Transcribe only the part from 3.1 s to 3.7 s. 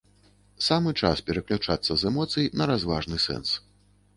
сэнс.